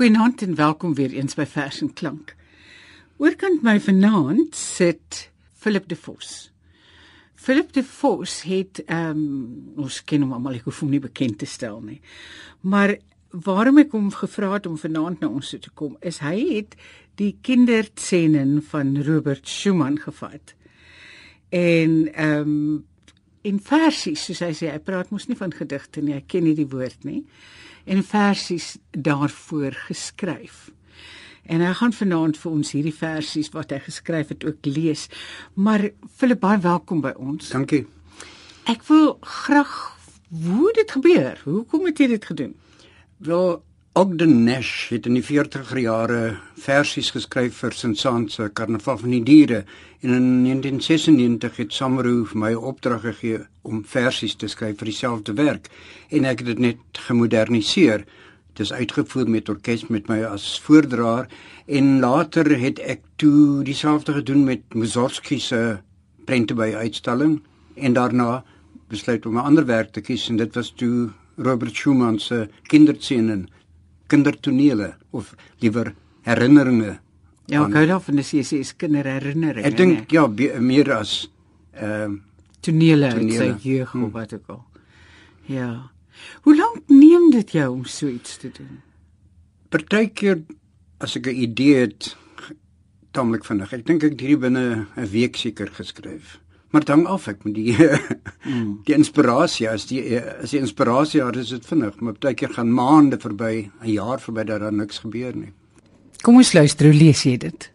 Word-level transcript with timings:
Goeienaand 0.00 0.42
en 0.42 0.54
welkom 0.54 0.94
weer 0.94 1.12
eens 1.12 1.34
by 1.36 1.44
Vers 1.44 1.82
en 1.84 1.90
Klank. 1.92 2.30
Oorkant 3.20 3.60
my 3.60 3.74
vanaand 3.84 4.56
sit 4.56 5.26
Philip 5.60 5.90
de 5.90 5.96
Vos. 5.96 6.30
Philip 7.34 7.74
de 7.76 7.82
Vos 7.84 8.38
het 8.48 8.80
ehm 8.86 9.20
um, 9.20 9.84
ons 9.84 10.00
ken 10.08 10.24
hom 10.24 10.32
almal, 10.32 10.56
ek 10.56 10.70
hoef 10.70 10.80
hom 10.80 10.94
nie 10.94 11.02
bekend 11.04 11.36
te 11.44 11.50
stel 11.50 11.82
nie. 11.84 11.98
Maar 12.64 12.94
waarom 13.44 13.84
ek 13.84 13.92
hom 13.92 14.08
gevra 14.22 14.54
het 14.54 14.70
om 14.72 14.80
vanaand 14.80 15.20
na 15.20 15.28
ons 15.28 15.52
toe 15.52 15.60
te 15.68 15.76
kom, 15.76 15.98
is 16.00 16.24
hy 16.24 16.36
het 16.46 16.80
die 17.20 17.34
kinderscenen 17.44 18.62
van 18.72 18.96
Robert 19.04 19.44
Schumann 19.44 20.00
gevat. 20.00 20.56
En 21.52 22.06
ehm 22.14 22.54
um, 22.56 22.84
in 23.44 23.60
versies, 23.60 24.24
soos 24.24 24.40
hy 24.48 24.54
sê, 24.56 24.72
hy 24.72 24.80
praat 24.80 25.12
mos 25.12 25.28
nie 25.28 25.36
van 25.36 25.52
gedigte 25.52 26.00
nie, 26.00 26.16
hy 26.16 26.24
ken 26.24 26.48
nie 26.48 26.56
die 26.56 26.72
woord 26.72 27.04
nie 27.04 27.26
en 27.84 28.02
versies 28.04 28.76
daarvoor 28.90 29.72
geskryf. 29.88 30.70
En 31.50 31.62
hy 31.64 31.72
gaan 31.74 31.92
vanaand 31.92 32.38
vir 32.38 32.52
ons 32.52 32.72
hierdie 32.76 32.94
versies 32.94 33.50
wat 33.54 33.72
hy 33.74 33.80
geskryf 33.82 34.28
het 34.34 34.44
ook 34.46 34.66
lees. 34.68 35.08
Maar 35.54 35.88
Philip, 36.16 36.40
baie 36.40 36.60
welkom 36.62 37.00
by 37.02 37.14
ons. 37.18 37.48
Dankie. 37.50 37.86
Ek 38.70 38.84
wil 38.86 39.16
graag 39.20 39.72
hoe 40.30 40.70
dit 40.76 40.90
gebeur. 40.90 41.40
Hoekom 41.44 41.88
het 41.88 41.98
jy 41.98 42.06
dit 42.12 42.24
gedoen? 42.24 42.54
Wel, 43.26 43.62
Ogden 43.92 44.44
Nash 44.44 44.88
het 44.92 45.06
in 45.08 45.16
die 45.16 45.24
40er 45.26 45.78
jare 45.82 46.18
versies 46.62 47.08
geskryf 47.10 47.56
vir 47.58 47.74
Saint-Saëns 47.74 48.36
se 48.38 48.46
Karnaval 48.54 49.00
van 49.00 49.16
die 49.16 49.22
Diere 49.26 49.64
en 50.06 50.12
in 50.14 50.28
1996 50.44 51.58
het 51.58 51.74
Samaru 51.74 52.12
vir 52.30 52.38
my 52.38 52.52
opdrag 52.54 53.02
gegee 53.08 53.40
om 53.66 53.82
versies 53.82 54.38
te 54.38 54.46
skryf 54.46 54.78
vir 54.78 54.92
dieselfde 54.92 55.34
werk 55.34 55.66
en 56.06 56.30
ek 56.30 56.44
het 56.44 56.52
dit 56.52 56.62
net 56.68 57.02
gemoderniseer. 57.08 58.06
Dit 58.54 58.62
is 58.68 58.70
uitgevoer 58.70 59.26
met 59.26 59.50
orkes 59.50 59.88
met 59.90 60.06
my 60.06 60.22
as 60.30 60.46
voordraer 60.62 61.26
en 61.66 61.92
later 61.98 62.54
het 62.62 62.78
ek 62.78 63.02
toe 63.18 63.64
dieselfde 63.66 64.20
gedoen 64.20 64.46
met 64.46 64.62
Mussorgsky 64.70 65.42
se 65.42 65.80
prente 66.30 66.54
by 66.54 66.76
uitstalling 66.78 67.40
en 67.74 67.98
daarna 67.98 68.44
besluit 68.86 69.26
om 69.26 69.34
'n 69.34 69.50
ander 69.50 69.66
werk 69.66 69.90
te 69.90 70.00
kies 70.00 70.30
en 70.30 70.36
dit 70.36 70.54
was 70.54 70.70
toe 70.70 71.10
Robert 71.36 71.74
Schumann 71.74 72.20
se 72.20 72.46
Kinderscenen 72.70 73.48
kindertonele 74.10 74.94
of 75.16 75.34
liewer 75.62 75.94
herinneringe. 76.26 76.98
Ja, 77.50 77.64
ek 77.66 77.76
hou 77.78 77.86
daarvan 77.90 78.22
as 78.22 78.32
jy 78.34 78.42
sê 78.46 78.60
is 78.64 78.74
kinderherinneringe. 78.78 79.66
Ek 79.66 79.78
dink 79.78 80.12
ja, 80.14 80.26
meer 80.58 80.92
as 80.98 81.14
ehm 81.74 82.18
uh, 82.18 82.26
tonele, 82.60 83.08
tonele. 83.14 83.38
uit 83.48 83.62
sy 83.62 83.70
jeug 83.70 83.92
hmm. 83.94 84.04
of 84.04 84.12
wat 84.12 84.34
ook 84.36 84.52
al. 84.54 84.62
Ja. 85.50 85.70
Hoe 86.44 86.54
lank 86.56 86.90
neem 86.92 87.30
dit 87.32 87.54
jou 87.56 87.68
om 87.72 87.84
so 87.88 88.10
iets 88.10 88.36
te 88.36 88.50
doen? 88.52 88.82
Partykeer 89.72 90.42
as 91.00 91.16
ek 91.16 91.30
'n 91.30 91.42
idee 91.46 91.86
het, 91.86 92.16
tamelik 93.16 93.44
vinnig. 93.44 93.72
Ek 93.72 93.86
dink 93.86 94.04
ek 94.04 94.18
het 94.18 94.20
hier 94.20 94.38
binne 94.38 94.86
'n 94.96 95.10
week 95.10 95.36
seker 95.36 95.70
geskryf. 95.72 96.38
Maar 96.70 96.84
dan 96.84 97.06
af 97.06 97.26
ek 97.26 97.44
met 97.44 97.54
die 97.54 97.74
mm. 97.74 98.80
die 98.86 98.94
inspirasie 98.94 99.68
as 99.68 99.88
die 99.90 100.02
as 100.20 100.52
die 100.54 100.60
inspirasie 100.62 101.20
daar 101.20 101.38
is 101.40 101.50
dit 101.50 101.66
vinnig, 101.66 101.96
maar 102.00 102.18
baie 102.18 102.34
keer 102.38 102.54
gaan 102.54 102.70
maande 102.74 103.18
verby, 103.18 103.70
'n 103.82 103.90
jaar 103.90 104.20
verby 104.20 104.44
dat 104.44 104.60
daar 104.60 104.72
niks 104.72 105.02
gebeur 105.02 105.34
nie. 105.36 105.52
Kom 106.22 106.36
ons 106.36 106.52
luister, 106.52 106.86
hoe 106.86 106.94
lees 106.94 107.22
jy 107.24 107.36
dit? 107.36 107.70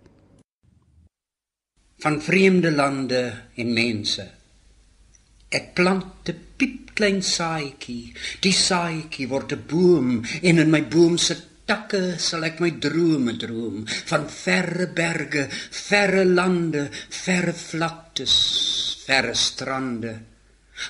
Van 2.03 2.21
vreemde 2.21 2.71
lande 2.71 3.21
en 3.55 3.73
mense. 3.73 4.25
Ek 5.49 5.73
plant 5.73 6.29
'n 6.29 6.39
piepklein 6.57 7.21
saaitjie. 7.21 8.13
Die 8.41 8.53
saaitjie 8.53 9.27
word 9.27 9.51
'n 9.51 9.63
boom 9.67 10.23
en 10.41 10.57
in 10.57 10.69
my 10.69 10.83
boom 10.87 11.17
se 11.17 11.35
takke 11.65 12.19
sal 12.21 12.45
ek 12.45 12.59
my 12.61 12.71
drome 12.77 13.33
droom 13.41 13.85
van 14.09 14.27
verre 14.29 14.87
berge, 14.93 15.47
verre 15.89 16.25
lande, 16.25 16.89
verre 17.09 17.53
vlaktes, 17.53 18.35
verre 19.05 19.35
strande. 19.35 20.13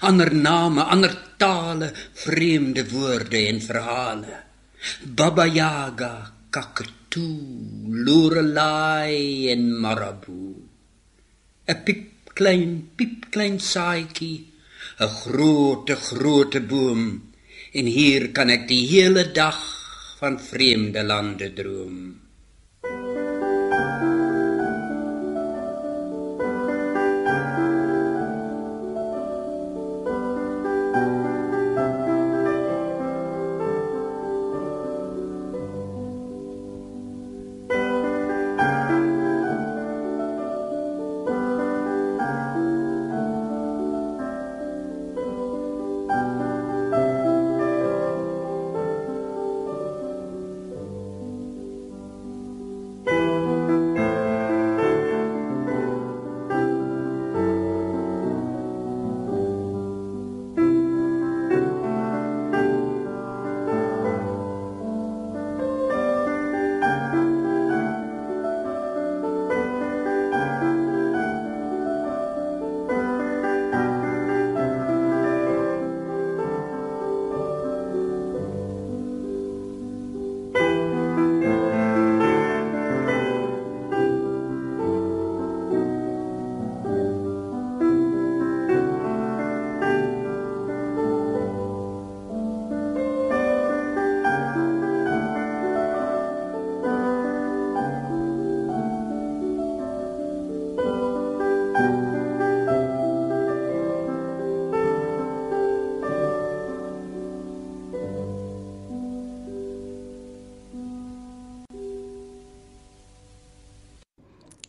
Ander 0.01 0.33
name, 0.33 0.81
ander 0.81 1.13
tale, 1.37 1.93
vreemde 2.23 2.83
woorde 2.89 3.47
en 3.47 3.61
verhale. 3.61 4.35
Baba 5.03 5.45
Yaga, 5.45 6.31
Kakatoe, 6.49 8.03
Lorelei 8.05 9.49
en 9.51 9.63
Marabu. 9.81 10.55
'n 11.67 11.77
piep 11.85 12.33
klein, 12.37 12.89
piep 12.97 13.31
klein 13.33 13.55
saaitjie, 13.59 14.45
'n 14.99 15.11
groot, 15.21 15.87
groot 16.09 16.53
boom 16.67 17.01
en 17.77 17.85
hier 17.97 18.31
kan 18.35 18.49
ek 18.55 18.67
die 18.71 18.85
hele 18.87 19.23
dag 19.35 19.59
van 20.19 20.37
vreemde 20.39 21.01
lande 21.03 21.49
droom. 21.57 22.24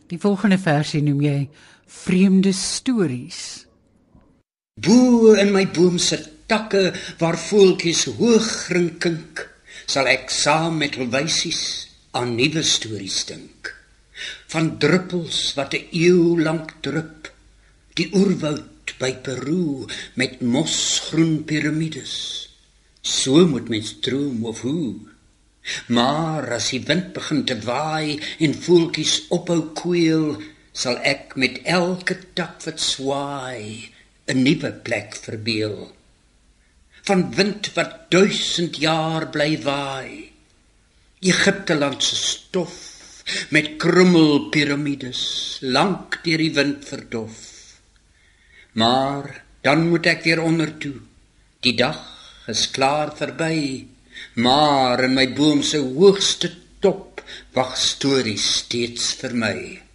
Die 0.07 0.19
volgende 0.19 0.57
versie 0.61 1.01
noem 1.03 1.21
jy 1.25 1.37
vreemde 1.87 2.53
stories. 2.55 3.39
Bo 4.79 5.33
in 5.35 5.51
my 5.51 5.65
boom 5.75 5.97
se 5.99 6.19
takke 6.47 6.93
waar 7.19 7.35
voeltjies 7.35 8.05
hoog 8.19 8.47
rinkink, 8.71 9.43
sal 9.87 10.07
ek 10.07 10.31
saam 10.31 10.79
met 10.83 10.95
wysies 11.11 11.61
aan 12.15 12.37
nuwe 12.39 12.63
stories 12.63 13.19
dink. 13.27 13.73
Van 14.53 14.77
druppels 14.79 15.41
wat 15.59 15.75
'n 15.75 15.87
eeu 15.91 16.39
lank 16.39 16.71
drup, 16.81 17.27
die 17.99 18.07
oerwoud 18.15 18.95
by 18.99 19.11
Peru 19.25 19.85
met 20.15 20.39
mosgroen 20.41 21.43
piramides. 21.43 22.15
So 23.01 23.45
moet 23.47 23.69
mens 23.69 23.99
droom 23.99 24.45
of 24.45 24.61
hoe 24.61 24.95
Maar 25.87 26.51
as 26.57 26.69
die 26.73 26.83
wind 26.87 27.13
begin 27.15 27.43
te 27.45 27.57
waai 27.65 28.19
en 28.43 28.55
voeltjies 28.65 29.27
ophou 29.35 29.61
kweel, 29.77 30.37
sal 30.71 30.99
ek 31.03 31.35
met 31.41 31.61
elke 31.65 32.17
tak 32.37 32.61
wat 32.65 32.79
swaai 32.79 33.89
'n 34.31 34.43
nuwe 34.43 34.71
plek 34.85 35.15
verbeel. 35.25 35.77
Van 37.07 37.21
wind 37.35 37.71
wat 37.75 38.11
duisend 38.11 38.77
jaar 38.77 39.29
bly 39.35 39.51
waai. 39.63 40.31
Egipte 41.19 41.75
land 41.75 42.03
se 42.03 42.15
stof 42.15 42.75
met 43.49 43.75
krummel 43.81 44.49
piramides 44.53 45.23
lank 45.61 46.19
deur 46.23 46.37
die 46.37 46.53
wind 46.59 46.85
verdof. 46.85 47.37
Maar 48.71 49.43
dan 49.61 49.89
moet 49.89 50.05
ek 50.05 50.23
weer 50.23 50.41
onder 50.41 50.77
toe. 50.77 50.99
Die 51.59 51.75
dag 51.75 51.99
is 52.47 52.69
klaar 52.71 53.15
verby 53.17 53.87
Maar 54.35 55.03
in 55.03 55.13
my 55.13 55.27
boom 55.33 55.63
se 55.63 55.77
hoogste 55.77 56.51
top 56.79 57.21
wag 57.53 57.77
stories 57.77 58.45
steeds 58.61 59.13
vir 59.21 59.35
my. 59.35 59.86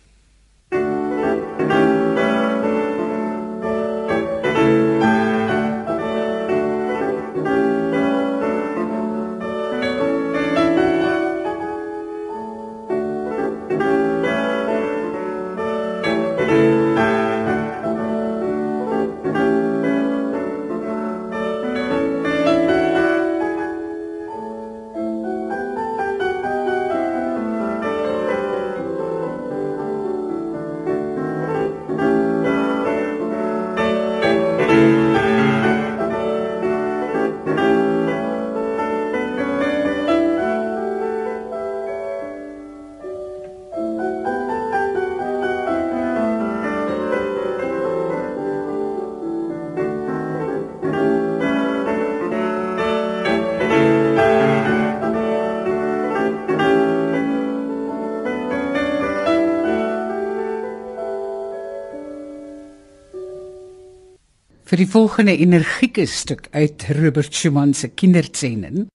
Vir 64.73 64.81
die 64.81 64.89
volgende 64.89 65.33
energieke 65.37 66.07
stuk 66.09 66.47
uit 66.57 66.87
Robert 66.97 67.35
Schumann 67.37 67.75
se 67.77 67.91
Kinderzenen 67.93 68.87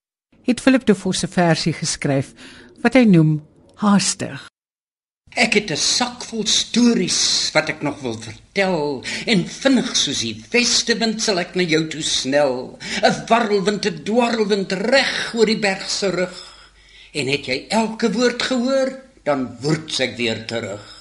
het 0.47 0.63
Philip 0.63 0.87
de 0.89 0.95
Vos 0.97 1.21
'n 1.21 1.29
versie 1.29 1.73
geskryf 1.73 2.31
wat 2.81 2.97
hy 2.97 3.03
noem 3.05 3.45
Haastig. 3.75 4.47
Ek 5.35 5.53
het 5.53 5.69
'n 5.69 5.77
sak 5.77 6.25
vol 6.25 6.47
stories 6.47 7.51
wat 7.53 7.69
ek 7.69 7.83
nog 7.83 8.01
wil 8.01 8.17
vertel 8.17 9.03
en 9.27 9.45
vinnig 9.45 9.95
soos 9.95 10.25
die 10.25 10.43
westewind 10.49 11.21
sal 11.21 11.37
ek 11.45 11.53
na 11.55 11.61
jou 11.61 11.87
toe 11.87 12.01
snel. 12.01 12.79
'n 13.03 13.25
Warrelwind, 13.29 13.85
'n 13.85 14.03
dwarrelwind 14.03 14.71
reg 14.71 15.35
oor 15.35 15.45
die 15.45 15.61
berg 15.61 15.89
se 15.89 16.09
rug. 16.09 16.37
En 17.13 17.27
het 17.27 17.45
jy 17.45 17.65
elke 17.69 18.11
woord 18.11 18.41
gehoor, 18.41 18.99
dan 19.23 19.57
woord 19.61 19.99
ek 19.99 20.17
weer 20.17 20.45
terug. 20.45 20.96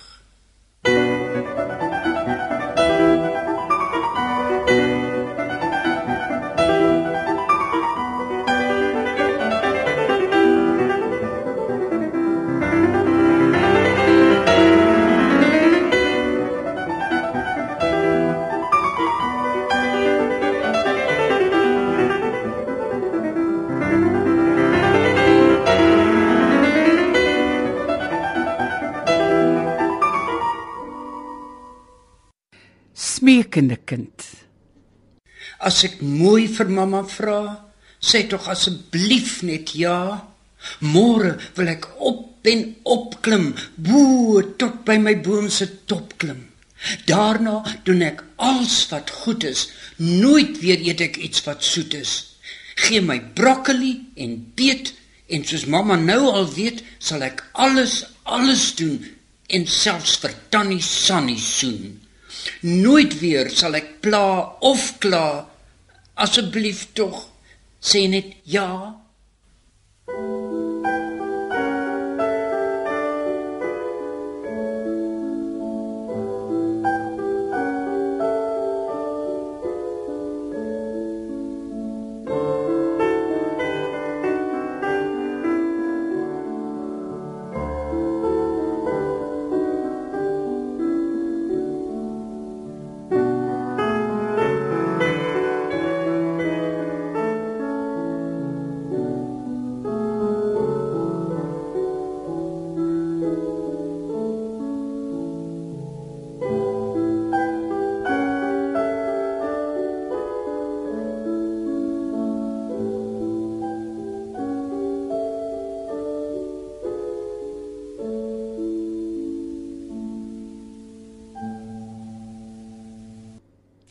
Smekende 33.56 33.78
kind. 33.88 34.24
As 35.64 35.78
ek 35.86 36.02
mooi 36.04 36.44
vir 36.52 36.68
mamma 36.68 37.00
vra, 37.08 37.38
sê 37.96 38.26
tog 38.28 38.50
asseblief 38.52 39.38
net 39.48 39.72
ja. 39.80 40.28
Môre 40.84 41.38
wil 41.56 41.70
ek 41.72 41.88
op 41.96 42.44
en 42.52 42.66
op 42.84 43.16
klim, 43.24 43.54
bo 43.80 44.42
tot 44.60 44.84
by 44.84 44.98
my 45.00 45.16
boom 45.24 45.48
se 45.48 45.70
top 45.88 46.18
klim. 46.20 46.44
Daarna 47.08 47.62
doen 47.88 48.04
ek 48.04 48.20
alles 48.36 48.76
wat 48.92 49.14
goed 49.24 49.48
is. 49.48 49.70
Nooit 49.96 50.60
weer 50.60 50.84
eet 50.90 51.00
ek 51.08 51.16
iets 51.16 51.40
wat 51.48 51.64
soet 51.64 51.96
is. 51.96 52.36
Gee 52.76 53.00
my 53.00 53.22
broccoli 53.40 53.94
en 54.20 54.36
beet 54.52 54.92
en 55.32 55.48
soos 55.48 55.64
mamma 55.64 55.96
nou 55.96 56.26
al 56.28 56.52
weet, 56.52 56.84
sal 57.00 57.24
ek 57.24 57.46
alles 57.56 58.02
alles 58.28 58.74
doen 58.76 59.00
en 59.48 59.64
selfs 59.64 60.20
vir 60.20 60.36
Tannie 60.52 60.84
Sannie 60.84 61.40
soen. 61.40 62.02
Nooit 62.60 63.18
weer 63.20 63.50
sal 63.50 63.74
ek 63.78 64.00
pla 64.04 64.56
of 64.60 64.98
kla. 65.02 65.46
Asseblief 66.14 66.86
tog 66.96 67.26
sê 67.80 68.06
net 68.08 68.36
ja. 68.44 68.68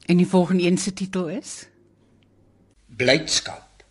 En 0.05 0.17
die 0.17 0.27
volgende 0.27 0.63
een 0.63 0.77
se 0.77 0.93
titel 0.93 1.27
is 1.27 1.65
Blydskap. 2.85 3.83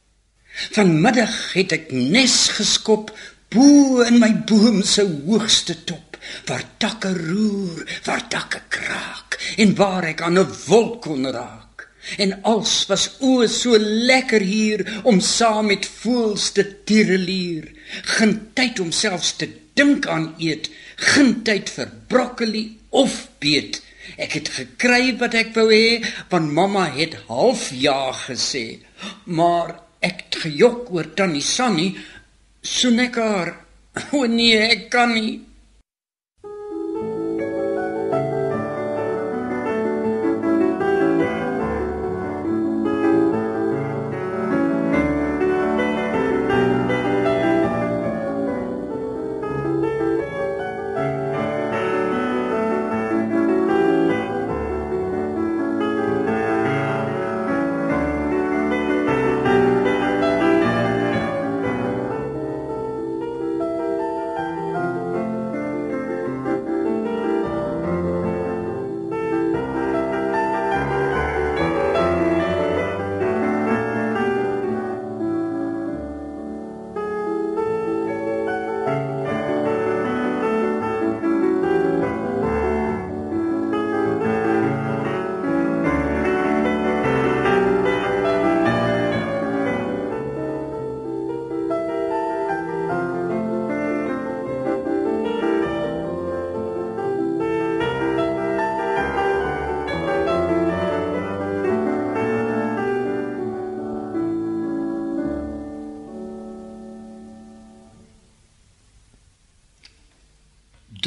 Vanmiddag 0.70 1.52
het 1.52 1.72
ek 1.74 1.90
nes 1.90 2.36
geskop 2.54 3.10
bo 3.50 4.04
in 4.06 4.20
my 4.22 4.30
boom 4.46 4.82
se 4.86 5.02
hoogste 5.26 5.74
top, 5.84 6.16
waar 6.46 6.62
takke 6.78 7.10
roer, 7.16 7.82
waar 8.06 8.22
takke 8.30 8.62
kraak 8.68 9.38
en 9.58 9.74
waar 9.78 10.06
ek 10.14 10.22
aan 10.22 10.38
'n 10.38 10.54
wolk 10.66 11.02
kon 11.02 11.26
raak. 11.26 11.88
En 12.16 12.42
als 12.42 12.86
was 12.86 13.10
o 13.20 13.46
so 13.46 13.78
lekker 13.78 14.40
hier 14.40 15.00
om 15.02 15.20
saam 15.20 15.66
met 15.66 15.86
voëls 15.86 16.50
te 16.52 16.84
tirelier. 16.84 17.70
Geen 18.02 18.50
tyd 18.52 18.80
om 18.80 18.92
selfs 18.92 19.36
te 19.36 19.48
dink 19.74 20.06
aan 20.06 20.34
eet, 20.38 20.70
geen 20.96 21.42
tyd 21.42 21.70
vir 21.70 21.90
broccoli 22.06 22.78
of 22.88 23.28
beet. 23.38 23.83
Ek 24.20 24.36
het 24.38 24.50
gekry 24.56 25.14
wat 25.20 25.34
ek 25.38 25.54
wou 25.56 25.68
hê, 25.72 26.00
want 26.30 26.52
mamma 26.52 26.86
het 26.94 27.16
half 27.28 27.70
ja 27.72 28.12
gesê. 28.24 28.80
Maar 29.26 29.76
ek 30.04 30.26
het 30.26 30.40
gejok 30.44 30.92
oor 30.94 31.10
tannie 31.16 31.44
Sannie, 31.44 31.94
soen 32.62 33.06
ek 33.08 33.20
haar. 33.20 33.54
O 34.16 34.24
nee, 34.26 34.58
ek 34.58 34.88
kan 34.90 35.12
nie. 35.14 35.38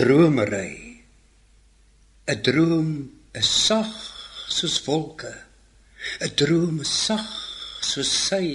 Dromery. 0.07 1.03
'n 2.31 2.39
Droom 2.47 2.89
is 3.35 3.49
sag 3.65 3.91
soos 4.57 4.77
wolke. 4.85 5.33
'n 6.23 6.31
Droom 6.39 6.79
is 6.85 6.93
sag 7.05 7.27
soos 7.83 8.11
sy, 8.27 8.47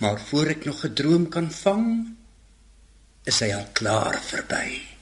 maar 0.00 0.20
voor 0.28 0.52
ek 0.54 0.66
nog 0.68 0.84
'n 0.84 0.92
droom 0.98 1.24
kan 1.32 1.48
vang, 1.62 1.88
is 3.24 3.40
hy 3.40 3.50
al 3.56 3.68
klaar 3.72 4.20
verby. 4.20 4.95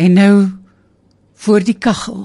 En 0.00 0.12
nou 0.16 0.48
voor 1.34 1.64
die 1.64 1.76
kaggel. 1.76 2.22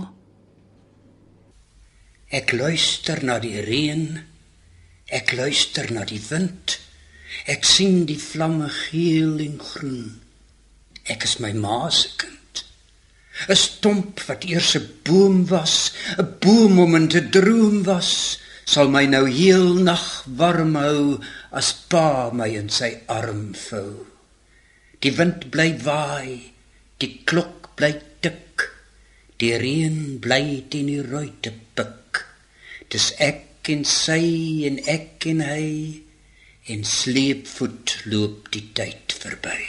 Ek 2.32 2.53
luister 2.55 3.20
na 3.27 3.36
die 3.44 3.60
reën. 3.65 4.05
Ek 5.12 5.34
luister 5.36 5.89
na 5.91 6.05
die 6.08 6.22
wind. 6.29 6.77
Ek 7.51 7.67
sien 7.67 8.05
die 8.08 8.20
vlamme 8.22 8.70
geel 8.72 9.41
en 9.44 9.58
groen. 9.60 10.05
Ek 11.03 11.27
is 11.27 11.36
my 11.44 11.51
ma 11.51 11.89
se 11.91 12.13
kind. 12.15 12.63
'n 13.51 13.60
Stomp 13.60 14.24
wat 14.29 14.48
eers 14.48 14.72
'n 14.79 14.88
boom 15.03 15.44
was, 15.51 15.91
'n 16.15 16.32
boom 16.39 16.79
om 16.79 16.96
in 16.96 17.08
te 17.12 17.22
droom 17.36 17.84
was, 17.84 18.39
sal 18.63 18.88
my 18.88 19.03
nou 19.05 19.25
heel 19.27 19.75
nag 19.89 20.24
warm 20.39 20.75
hou 20.79 21.20
as 21.51 21.75
pa 21.91 22.32
my 22.32 22.48
in 22.55 22.70
sy 22.70 22.91
arm 23.20 23.51
vou. 23.67 24.08
Die 25.03 25.12
wind 25.12 25.51
bly 25.51 25.70
waai, 25.84 26.55
die 26.98 27.13
klok 27.27 27.64
bly 27.77 27.94
tik. 28.24 28.65
Die 29.39 29.53
reën 29.60 30.20
bly 30.24 30.63
teen 30.72 30.91
die 30.91 31.03
ruite 31.03 31.51
pik. 31.75 32.24
Dis 32.91 33.12
ek 33.20 33.72
en 33.74 33.84
sy 33.89 34.22
en 34.70 34.79
ek 34.98 35.27
en 35.34 35.41
hy 35.44 35.70
en 36.74 36.86
sleepvoet 36.98 37.98
loop 38.10 38.51
die 38.55 38.67
tyd 38.77 39.17
verby. 39.22 39.60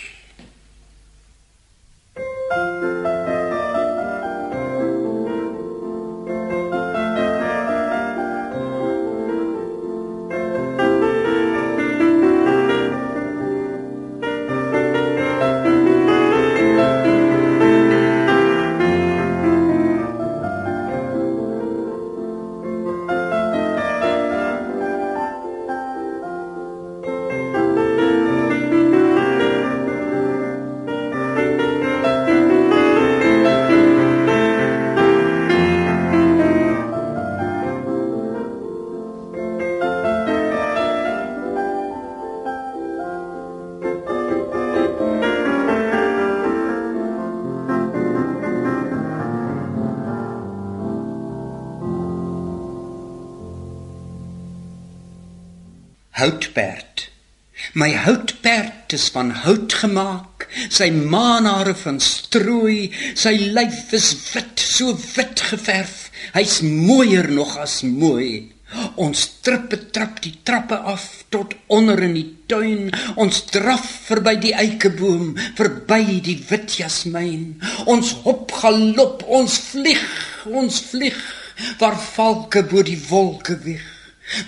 Houtperd. 56.57 57.11
My 57.73 57.93
houtperd 57.93 58.93
is 58.93 59.09
van 59.13 59.31
hout 59.31 59.73
gemaak, 59.81 60.47
sy 60.73 60.89
maanhare 60.91 61.75
van 61.77 61.99
strooi, 62.01 62.93
sy 63.17 63.35
lyf 63.53 63.93
is 63.97 64.13
wit, 64.33 64.61
so 64.61 64.97
wit 65.17 65.41
geverf. 65.51 66.11
Hy's 66.37 66.61
mooier 66.65 67.29
nog 67.33 67.57
as 67.61 67.83
mooi. 67.83 68.53
Ons 69.01 69.25
trippe 69.45 69.79
trap 69.95 70.21
die 70.25 70.35
trappe 70.45 70.77
af 70.77 71.05
tot 71.31 71.55
onder 71.73 72.01
in 72.03 72.17
die 72.17 72.29
tuin. 72.51 72.89
Ons 73.17 73.45
draf 73.53 73.85
verby 74.09 74.37
die 74.43 74.55
eikeboom, 74.57 75.35
verby 75.59 76.21
die 76.25 76.39
wit 76.49 76.79
jasmyn. 76.81 77.59
Ons 77.87 78.15
hop 78.25 78.53
galop, 78.63 79.25
ons 79.29 79.61
vlieg, 79.73 80.09
ons 80.49 80.81
vlieg 80.91 81.21
waar 81.81 81.97
valke 81.97 82.65
bo 82.69 82.85
die 82.85 83.01
wolke 83.09 83.57
wieg. 83.65 83.96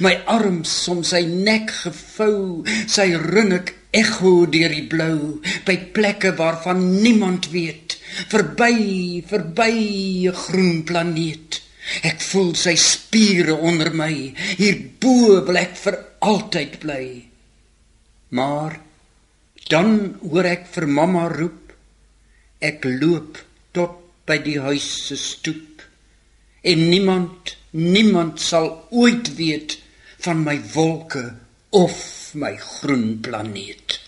My 0.02 0.14
arms 0.26 0.72
om 0.90 1.04
sy 1.06 1.22
nek 1.26 1.70
gevou, 1.84 2.64
sy 2.66 3.12
rinnik 3.14 3.74
ekho 3.94 4.46
deur 4.50 4.74
die 4.74 4.84
blou 4.90 5.38
by 5.66 5.76
plekke 5.94 6.34
waarvan 6.38 6.82
niemand 7.02 7.50
weet. 7.54 7.96
Verby 8.32 9.22
verby 9.30 10.28
'n 10.28 10.34
groen 10.34 10.82
planeet. 10.84 11.62
Ek 12.02 12.20
voel 12.20 12.54
sy 12.54 12.74
spiere 12.76 13.54
onder 13.54 13.94
my. 13.94 14.34
Hierbo 14.58 15.44
wil 15.46 15.56
ek 15.56 15.76
vir 15.76 15.96
altyd 16.20 16.78
bly. 16.80 17.06
Maar 18.30 18.80
dan 19.70 20.18
hoor 20.20 20.44
ek 20.44 20.66
vir 20.74 20.86
mamma 20.86 21.28
roep. 21.28 21.72
Ek 22.60 22.84
loop 22.84 23.38
tot 23.72 23.96
by 24.26 24.38
die 24.44 24.58
huis 24.60 24.88
se 25.06 25.16
stoep 25.16 25.82
en 26.62 26.88
niemand 26.90 27.54
niemand 27.70 28.40
sal 28.40 28.86
ooit 28.90 29.34
weet 29.34 29.78
van 30.18 30.42
my 30.42 30.60
wolke 30.72 31.34
of 31.70 32.30
my 32.34 32.56
groen 32.56 33.20
planeet. 33.20 34.00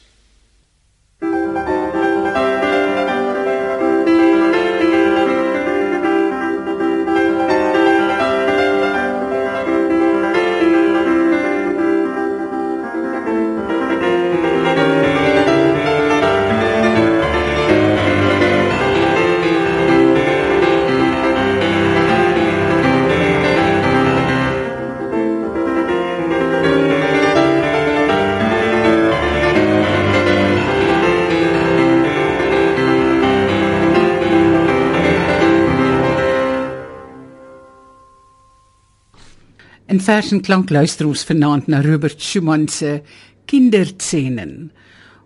In 40.01 40.07
vers 40.07 40.31
en 40.33 40.41
klank 40.41 40.71
luister 40.73 41.05
ons 41.05 41.23
vanaand 41.29 41.67
na 41.69 41.83
Robert 41.85 42.23
Schumann 42.25 42.63
se 42.73 43.03
Kinderzenen 43.45 44.71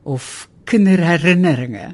of 0.03 0.49
Kinderherinneringe. 0.67 1.93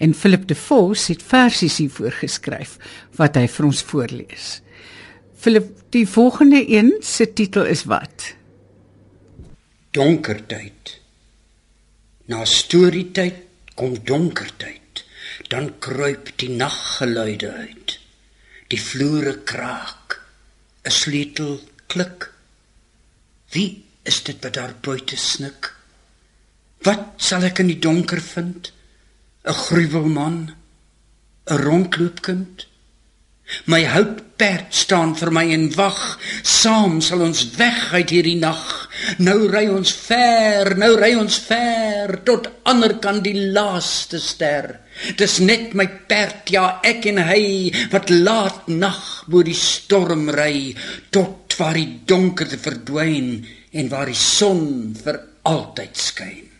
En 0.00 0.14
Philip 0.16 0.46
de 0.48 0.56
Vos 0.56 1.02
het 1.12 1.20
versies 1.20 1.76
hiervoor 1.82 2.16
geskryf 2.22 2.78
wat 3.18 3.36
hy 3.36 3.42
vir 3.56 3.66
ons 3.68 3.82
voorlees. 3.90 4.46
Philip, 5.36 5.68
die 5.92 6.06
volgende 6.08 6.62
een 6.64 6.94
se 7.04 7.26
titel 7.28 7.68
is 7.68 7.84
wat? 7.92 8.30
Donkertyd. 9.92 10.94
Na 12.32 12.40
storietyd 12.48 13.44
kom 13.76 14.00
donkertyd. 14.00 15.04
Dan 15.52 15.74
kruip 15.76 16.32
die 16.40 16.54
naggeluide 16.56 17.52
uit. 17.68 17.98
Die 18.72 18.80
vloere 18.80 19.36
kraak. 19.44 20.22
'n 20.88 20.90
Sleutel 20.90 21.60
klik. 21.86 22.30
Wie 23.54 23.84
is 24.02 24.22
dit 24.22 24.42
wat 24.42 24.54
daar 24.54 24.74
buite 24.80 25.16
snik? 25.16 25.72
Wat 26.84 27.16
sal 27.16 27.46
ek 27.48 27.62
in 27.64 27.72
die 27.72 27.80
donker 27.80 28.20
vind? 28.20 28.72
'n 29.44 29.52
Gruwelman, 29.52 30.38
'n 31.50 31.58
rondloopkind. 31.66 32.66
My 33.68 33.82
houtperd 33.84 34.72
staan 34.72 35.12
vir 35.16 35.30
my 35.30 35.44
en 35.52 35.66
wag. 35.76 36.00
Saam 36.42 37.00
sal 37.04 37.20
ons 37.26 37.42
weg 37.58 37.92
uit 37.92 38.10
hierdie 38.10 38.38
nag. 38.40 38.62
Nou 39.18 39.50
ry 39.52 39.66
ons 39.68 39.92
ver, 39.92 40.72
nou 40.80 40.94
ry 40.96 41.12
ons 41.20 41.36
ver 41.48 42.22
tot 42.24 42.48
ander 42.64 42.96
kan 43.04 43.20
die 43.24 43.36
laaste 43.36 44.20
ster. 44.20 44.70
Dis 45.20 45.38
net 45.44 45.74
my 45.76 45.86
perd, 46.08 46.48
ja 46.56 46.80
ek 46.86 47.04
en 47.12 47.20
hy 47.28 47.44
wat 47.92 48.08
laat 48.10 48.68
nag 48.68 49.02
bo 49.28 49.44
die 49.44 49.58
storm 49.58 50.30
ry 50.32 50.72
tot 51.12 51.43
waar 51.58 51.78
die 51.78 52.00
donkerte 52.06 52.58
verdwyn 52.58 53.44
en 53.72 53.88
waar 53.92 54.10
die 54.10 54.18
son 54.18 54.94
vir 54.98 55.20
altyd 55.42 55.96
skyn. 55.98 56.53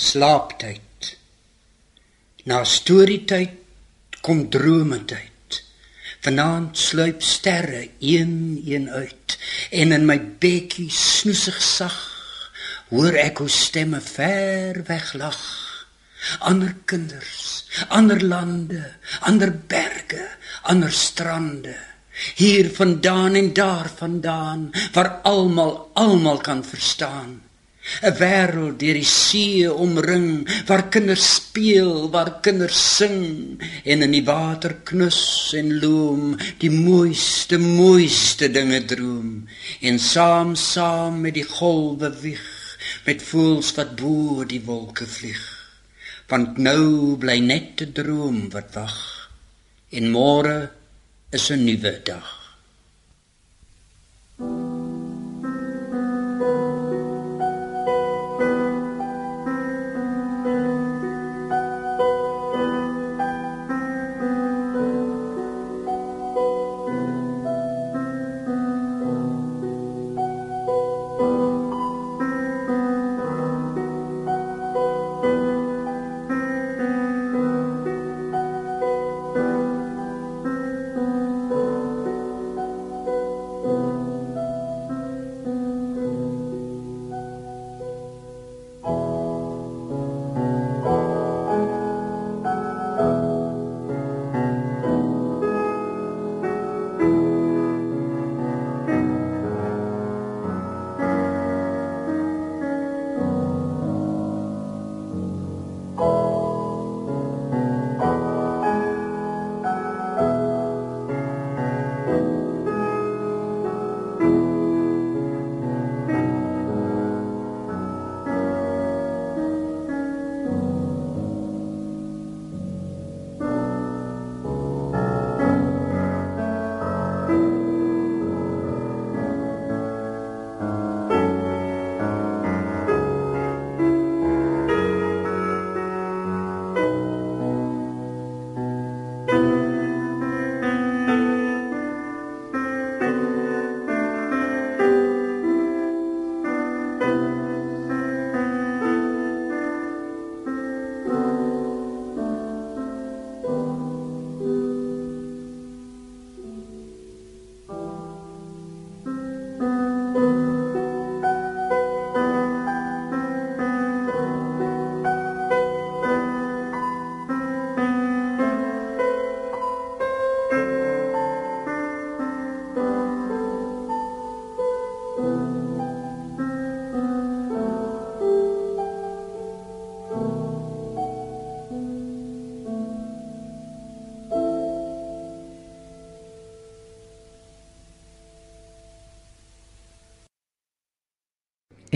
Slaaptyd. 0.00 1.16
Na 2.48 2.64
storietyd 2.64 3.58
kom 4.24 4.48
drometyd. 4.52 5.28
Vanaand 6.20 6.76
sluip 6.78 7.22
sterre 7.22 7.88
een 7.98 8.62
een 8.66 8.88
uit 8.90 9.38
en 9.70 9.92
in 9.92 10.04
my 10.04 10.18
bekkie 10.42 10.90
snoesig 10.92 11.60
sag 11.64 11.96
hoor 12.90 13.16
ek 13.16 13.40
hoe 13.40 13.48
stemme 13.48 14.00
ver 14.04 14.82
weg 14.88 15.12
lag. 15.16 15.40
Ander 16.44 16.74
kinders, 16.84 17.64
ander 17.88 18.20
lande, 18.20 18.82
ander 19.24 19.52
berge, 19.54 20.26
ander 20.68 20.92
strande. 20.92 21.76
Hier 22.36 22.68
vandaan 22.74 23.34
en 23.34 23.52
daar 23.56 23.88
vandaan 23.96 24.70
waar 24.92 25.20
almal 25.24 25.90
almal 25.94 26.42
kan 26.44 26.64
verstaan. 26.64 27.40
'n 28.02 28.14
wêreld 28.20 28.78
deur 28.80 28.96
die 29.00 29.10
see 29.26 29.66
omring 29.84 30.30
waar 30.68 30.84
kinders 30.94 31.26
speel, 31.38 32.10
waar 32.14 32.40
kinders 32.44 32.80
sing 32.96 33.20
en 33.84 34.02
in 34.06 34.14
die 34.16 34.24
water 34.24 34.74
knus 34.90 35.20
en 35.60 35.68
loom, 35.82 36.36
die 36.62 36.70
mooiste, 36.70 37.58
mooiste 37.58 38.48
dinge 38.58 38.80
droom 38.92 39.30
en 39.80 39.98
saam 39.98 40.54
saam 40.56 41.20
met 41.24 41.34
die 41.34 41.48
golwe 41.58 42.10
wieg 42.22 42.48
met 43.06 43.22
voels 43.30 43.72
wat 43.76 43.96
bo 44.00 44.44
die 44.44 44.62
wolke 44.64 45.06
vlieg. 45.06 45.44
Want 46.30 46.58
nou 46.62 47.16
bly 47.22 47.38
net 47.52 47.82
'n 47.82 47.92
droom 47.92 48.38
wat 48.54 48.68
wag 48.74 48.98
en 49.96 50.12
môre 50.16 50.58
is 51.30 51.50
'n 51.50 51.64
nuwe 51.64 51.94
dag. 52.04 52.39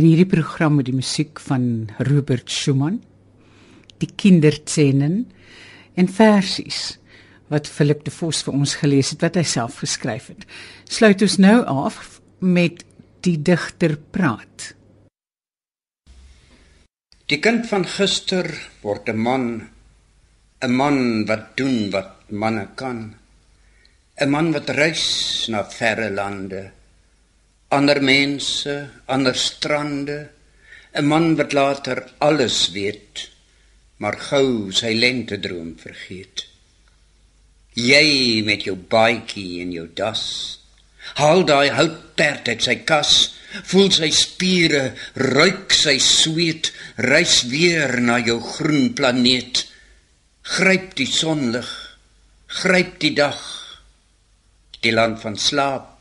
In 0.04 0.10
hierdie 0.10 0.28
program 0.28 0.74
met 0.76 0.90
die 0.90 0.96
musiek 0.96 1.40
van 1.40 1.86
Robert 2.04 2.50
Schumann, 2.52 2.98
die 4.02 4.10
kinderszenen 4.20 5.22
en 5.96 6.10
versies 6.12 6.98
wat 7.48 7.70
Philip 7.70 8.02
de 8.04 8.12
Vos 8.12 8.42
vir 8.44 8.58
ons 8.58 8.74
gelees 8.82 9.14
het 9.14 9.24
wat 9.24 9.38
hy 9.40 9.44
self 9.48 9.78
geskryf 9.80 10.28
het. 10.28 10.44
Sluit 10.92 11.24
ons 11.24 11.38
nou 11.40 11.56
af 11.88 12.20
met 12.44 12.84
die 13.24 13.38
digter 13.40 13.96
praat. 14.12 14.74
Die 17.32 17.40
kind 17.40 17.64
van 17.72 17.88
gister 17.88 18.50
word 18.84 19.08
'n 19.08 19.16
man, 19.16 19.70
'n 20.60 20.72
man 20.76 21.24
wat 21.24 21.56
doen 21.56 21.90
wat 21.90 22.28
manne 22.28 22.68
kan. 22.76 23.16
'n 24.20 24.30
Man 24.30 24.52
wat 24.52 24.68
reis 24.68 25.48
na 25.48 25.64
verre 25.64 26.10
lande 26.10 26.72
ander 27.74 28.00
mense, 28.00 28.74
ander 29.14 29.34
strande, 29.34 30.18
'n 30.94 31.06
man 31.12 31.36
wat 31.38 31.52
later 31.52 31.98
alles 32.18 32.70
weet, 32.70 33.30
maar 33.98 34.16
gou 34.30 34.70
sy 34.80 34.92
lente 34.94 35.38
droom 35.44 35.72
vergeet. 35.86 36.46
Jy 37.74 38.42
met 38.46 38.62
jou 38.68 38.76
baadjie 38.76 39.62
en 39.62 39.72
jou 39.72 39.88
das, 40.02 40.24
haal 41.18 41.42
daai 41.44 41.70
houtperd 41.74 42.48
uit 42.48 42.62
sy 42.62 42.76
kas, 42.90 43.12
voel 43.70 43.90
sy 43.90 44.10
spiere, 44.10 44.84
ruik 45.14 45.74
sy 45.74 45.96
sweet, 45.98 46.70
reis 46.96 47.42
weer 47.50 48.00
na 48.00 48.18
jou 48.18 48.38
groen 48.40 48.94
planeet. 48.94 49.64
Gryp 50.42 50.94
die 50.94 51.10
sonlig, 51.10 51.70
gryp 52.46 53.00
die 53.02 53.14
dag. 53.14 53.42
Die 54.82 54.92
land 54.92 55.20
van 55.22 55.38
slaap 55.40 55.93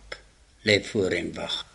lê 0.63 0.83
voor 0.83 1.11
en 1.11 1.33
wag. 1.33 1.72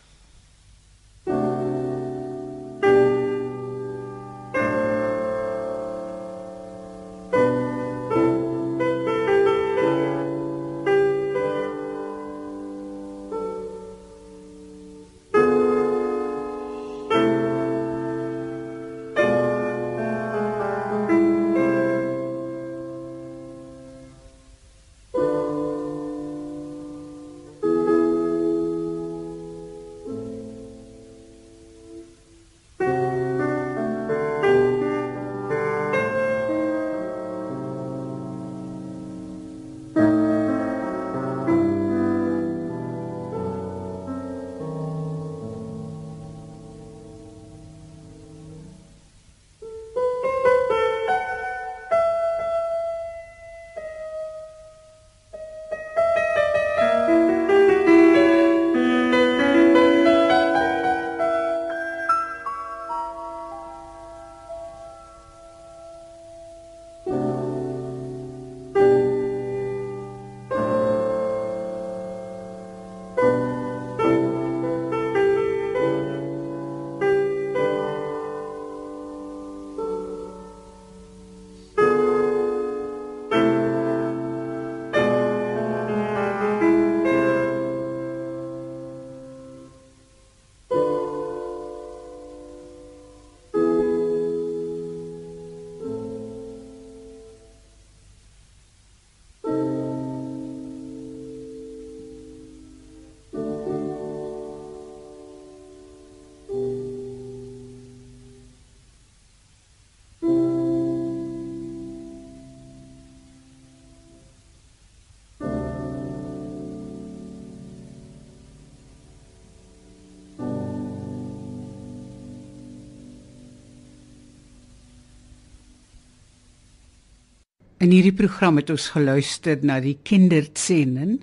In 127.79 127.93
hierdie 127.95 128.11
program 128.11 128.57
het 128.59 128.67
ons 128.73 128.89
geluister 128.91 129.61
na 129.63 129.77
die 129.79 129.95
Kinderzenen 130.03 131.21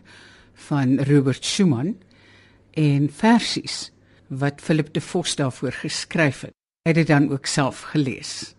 van 0.71 0.95
Robert 1.05 1.45
Schumann 1.45 1.99
en 2.73 3.11
versies 3.13 3.91
wat 4.33 4.63
Philip 4.65 4.89
de 4.97 5.03
Vos 5.05 5.35
daarvoor 5.37 5.77
geskryf 5.83 6.47
het. 6.49 6.55
Hy 6.89 6.95
het 6.95 7.01
dit 7.03 7.11
dan 7.13 7.29
ook 7.29 7.45
self 7.45 7.83
gelees. 7.93 8.55